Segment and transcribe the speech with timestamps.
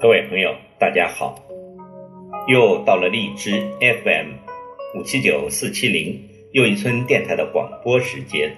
[0.00, 1.34] 各位朋友，大家好！
[2.46, 4.28] 又到了荔枝 FM
[4.94, 8.56] 五七九四七零又一村电台的广播时间。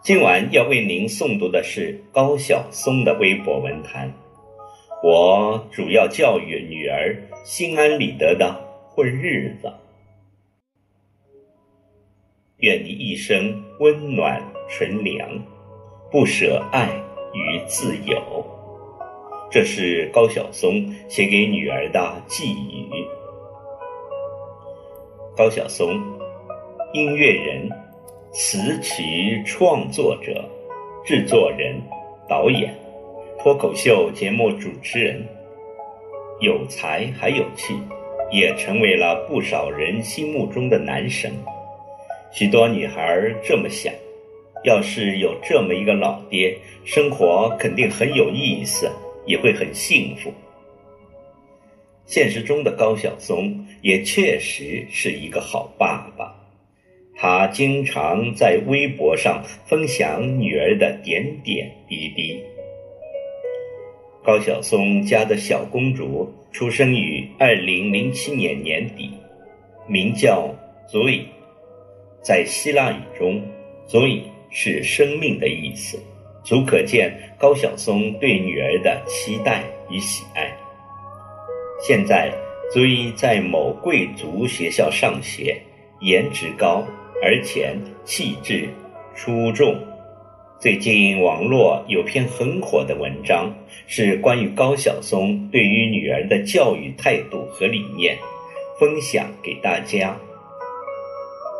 [0.00, 4.12] 今晚要为您诵读的是高晓松的微博文坛。
[5.02, 8.54] 我主要教育女儿心安理得的
[8.86, 9.72] 混日子。
[12.58, 15.28] 愿你一生温暖纯良，
[16.12, 16.88] 不舍爱
[17.32, 18.22] 与自由。
[19.50, 22.88] 这是高晓松写给女儿的寄语。
[25.36, 26.00] 高晓松，
[26.92, 27.68] 音乐人、
[28.32, 30.44] 词曲创作者、
[31.04, 31.80] 制作人、
[32.28, 32.74] 导演、
[33.38, 35.24] 脱口秀节目主持人，
[36.40, 37.74] 有才还有气，
[38.32, 41.32] 也成为了不少人心目中的男神。
[42.32, 43.92] 许多女孩这么想：
[44.64, 48.90] 要是有这么一个老爹，生活肯定很有意思。
[49.26, 50.32] 也会很幸福。
[52.06, 56.34] 现实中的高晓松也确实是一个好爸爸，
[57.16, 62.42] 他经常在微博上分享女儿的点点滴滴。
[64.22, 69.10] 高晓松家的小公主出生于二零零七年年底，
[69.86, 70.54] 名叫
[70.88, 71.22] Zoe，
[72.22, 73.42] 在希腊语中
[73.88, 75.98] ，Zoe 是生命的意思。
[76.44, 80.54] 足可见高晓松对女儿的期待与喜爱。
[81.80, 82.30] 现在，
[82.72, 85.60] 足以在某贵族学校上学，
[86.00, 86.84] 颜值高，
[87.22, 87.74] 而且
[88.04, 88.68] 气质
[89.14, 89.74] 出众。
[90.60, 93.52] 最近网络有篇很火的文章，
[93.86, 98.16] 是关于高晓松对于女儿的教育态度和理念，
[98.78, 100.16] 分享给大家。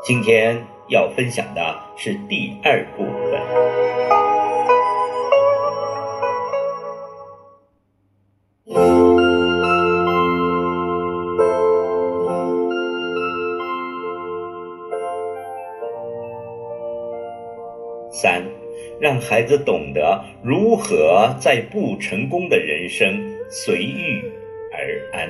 [0.03, 0.59] 今天
[0.89, 4.14] 要分享的是第二部分。
[18.15, 18.41] 三，
[19.01, 23.21] 让孩子懂得如何在不成功的人生
[23.51, 24.23] 随遇
[24.73, 25.29] 而安。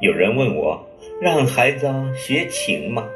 [0.00, 0.84] 有人问我，
[1.20, 3.08] 让孩子学琴吗？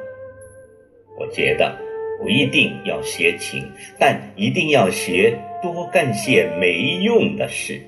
[1.19, 1.77] 我觉得
[2.23, 3.61] 不一定要学琴，
[3.99, 7.83] 但一定要学多干些没用的事。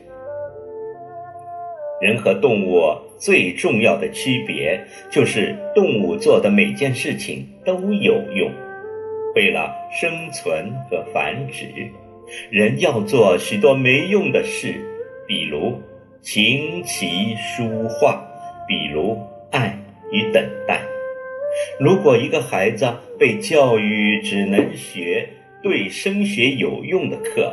[2.01, 4.81] 人和动物最重要的区别，
[5.11, 8.51] 就是动物做的每件事情都有用，
[9.35, 11.67] 为了生存和繁殖；
[12.51, 14.75] 人要做许多没用的事，
[15.27, 15.79] 比如
[16.23, 18.25] 琴棋书画，
[18.67, 19.19] 比如
[19.51, 19.79] 爱
[20.11, 20.81] 与等待。
[21.79, 25.29] 如果一个孩子被教育只能学
[25.63, 27.53] 对升学有用的课，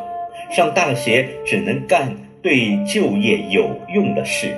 [0.52, 2.16] 上大学只能干。
[2.42, 4.56] 对就业有用的事，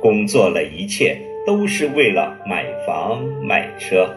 [0.00, 1.16] 工作了一切
[1.46, 4.08] 都是为了买房买车，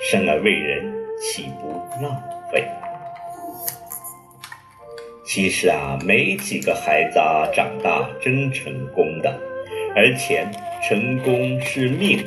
[0.00, 0.84] 生而为人
[1.20, 2.64] 岂不浪费？
[5.24, 9.38] 其实啊，没几个孩子啊长大真成功的，
[9.94, 10.46] 而且
[10.82, 12.24] 成功是命，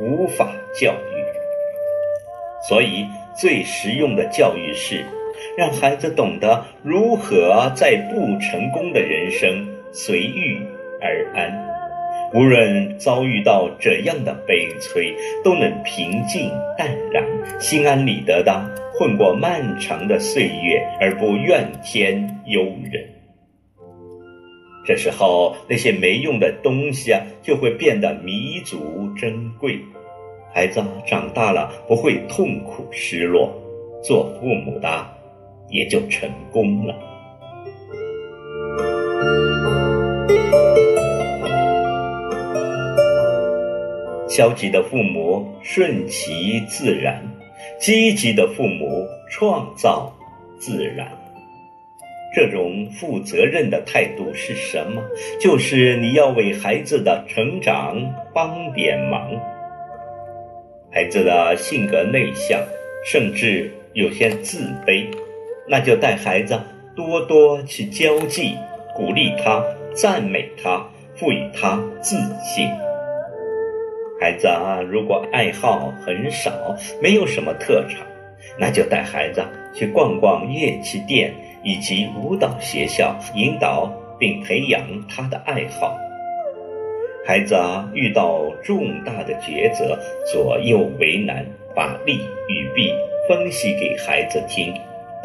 [0.00, 1.22] 无法教育。
[2.68, 3.06] 所以
[3.36, 5.04] 最实用的教育是。
[5.56, 10.58] 让孩子懂得如何在不成功的人生随遇
[11.00, 11.52] 而安，
[12.34, 15.14] 无论遭遇到怎样的悲催，
[15.44, 17.22] 都能平静淡然、
[17.60, 18.64] 心安理得的
[18.94, 23.04] 混过漫长的岁月，而不怨天尤人。
[24.84, 29.78] 这时候，那些没用的东西啊，就会变得弥足珍贵。
[30.54, 33.52] 孩子长大了，不会痛苦失落。
[34.02, 34.88] 做父母的。
[35.72, 36.94] 也就成功了。
[44.28, 47.22] 消极的父母顺其自然，
[47.78, 50.10] 积极的父母创造
[50.58, 51.08] 自然。
[52.34, 55.02] 这种负责任的态度是什么？
[55.38, 57.94] 就是你要为孩子的成长
[58.32, 59.30] 帮点忙。
[60.90, 62.58] 孩子的性格内向，
[63.04, 65.06] 甚至有些自卑。
[65.66, 66.58] 那就带孩子
[66.94, 68.54] 多多去交际，
[68.94, 69.64] 鼓励他，
[69.94, 72.68] 赞美他，赋予他自信。
[74.20, 76.52] 孩子啊，如果爱好很少，
[77.00, 78.00] 没有什么特长，
[78.58, 79.42] 那就带孩子
[79.74, 81.32] 去逛逛乐器店
[81.62, 85.96] 以及舞蹈学校，引导并培养他的爱好。
[87.24, 89.98] 孩子啊，遇到重大的抉择，
[90.32, 92.92] 左右为难，把利与弊
[93.28, 94.74] 分析给孩子听。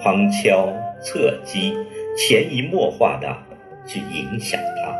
[0.03, 0.71] 旁敲
[1.01, 1.73] 侧击，
[2.17, 3.35] 潜移默化的
[3.85, 4.95] 去影响他。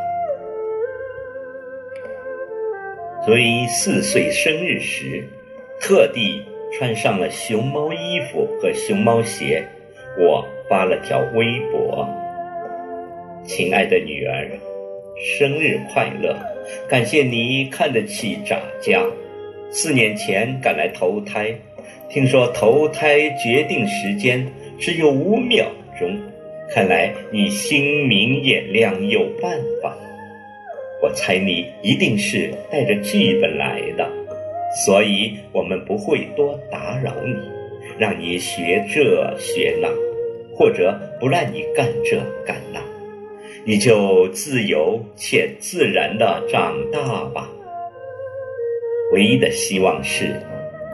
[3.24, 5.22] 所以四岁生日时，
[5.80, 6.42] 特地
[6.78, 9.62] 穿上了熊猫衣服和熊猫鞋，
[10.18, 12.08] 我发了条微博
[13.44, 14.48] ：“亲爱的女儿，
[15.16, 16.36] 生日快乐！
[16.88, 19.02] 感谢你看得起咱家。”
[19.70, 21.54] 四年前赶来投胎，
[22.08, 24.46] 听说投胎决定时间
[24.78, 25.66] 只有五秒
[25.98, 26.16] 钟，
[26.70, 29.96] 看来你心明眼亮有办法。
[31.02, 34.08] 我猜你一定是带着剧本来的，
[34.84, 37.36] 所以我们不会多打扰你，
[37.98, 39.88] 让你学这学那，
[40.54, 42.80] 或者不让你干这干那，
[43.64, 47.48] 你就自由且自然的长大吧。
[49.12, 50.34] 唯一的希望是，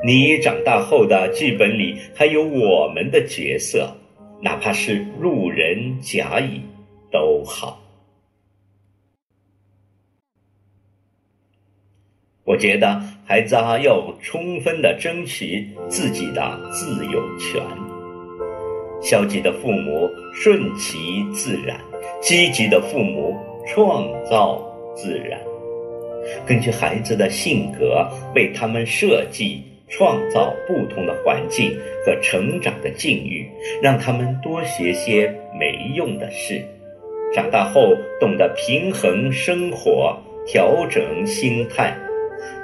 [0.06, 3.90] 你长大后的剧本里还有我们的角色，
[4.42, 6.60] 哪怕是路人甲乙
[7.10, 7.80] 都好。
[12.44, 17.62] 我觉得孩子啊，要充分的争取自己的自由权。
[19.00, 21.80] 消极的父母顺其自然，
[22.20, 23.34] 积极的父母
[23.66, 24.62] 创造
[24.94, 25.40] 自然。
[26.46, 33.48] 根据孩子的性格，为他们设计、创造不同的环境和成长的境遇，
[33.82, 36.62] 让他们多学些没用的事，
[37.34, 41.96] 长大后懂得平衡生活，调整心态，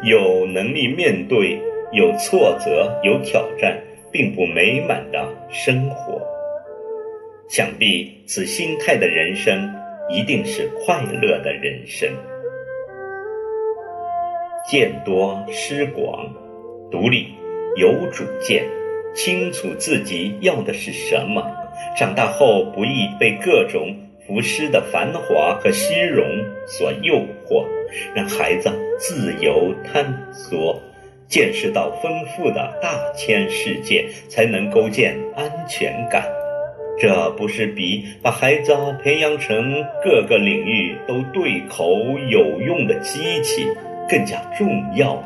[0.03, 1.61] 有能力面对
[1.93, 3.79] 有挫折、有挑战
[4.11, 6.21] 并不美满的生活。
[7.49, 9.73] 想必此心态的人生，
[10.09, 12.09] 一定是快乐的人生。
[14.69, 16.33] 见多识广，
[16.91, 17.29] 独立
[17.77, 18.65] 有主见，
[19.15, 21.43] 清楚自己要的是什么。
[21.97, 23.95] 长大后不易被各种
[24.27, 26.27] 浮世的繁华和虚荣
[26.67, 27.15] 所诱
[27.47, 27.65] 惑，
[28.15, 30.81] 让孩子自由探索，
[31.29, 36.29] 见识到丰富的大千世界，才能构建安全感。
[36.99, 41.89] 这不是比把孩子培养成各个领域都对口
[42.29, 43.67] 有用的机器？
[44.09, 45.23] 更加重要。